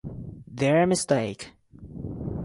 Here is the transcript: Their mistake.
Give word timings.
Their 0.47 0.87
mistake. 0.87 1.51